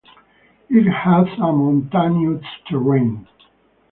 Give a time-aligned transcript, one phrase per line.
[0.67, 3.27] It has a mountainous terrain.